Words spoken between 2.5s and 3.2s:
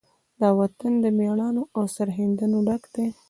نه ډک دی.